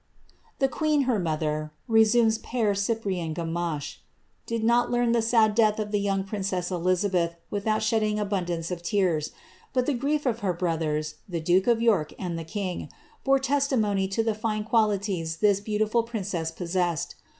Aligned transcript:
"'*^The 0.59 0.67
queen, 0.67 1.03
her 1.03 1.19
mother," 1.19 1.71
resumes 1.87 2.39
Pere 2.39 2.73
Cyprian 2.73 3.35
Gamache,* 3.35 3.97
^d 4.47 4.89
learn 4.89 5.11
the 5.11 5.21
sad 5.21 5.53
death 5.53 5.77
of 5.79 5.91
the 5.91 5.99
young 5.99 6.23
princess 6.23 6.71
Elizabeth 6.71 7.35
without 7.51 7.83
she 7.83 8.17
abundance 8.17 8.71
of 8.71 8.81
tears; 8.81 9.29
but 9.73 9.85
the 9.85 9.93
grief 9.93 10.25
of 10.25 10.39
her 10.39 10.53
brothers, 10.53 11.17
the 11.29 11.39
duke 11.39 11.67
of 11.67 11.79
Tor 11.79 12.07
the 12.19 12.43
king, 12.43 12.89
bore 13.23 13.37
testimony 13.37 14.07
to 14.07 14.23
the 14.23 14.33
fine 14.33 14.63
qualities 14.63 15.37
this 15.37 15.59
beautiful 15.59 16.03
princeai 16.03 16.51
aessed. 16.55 17.13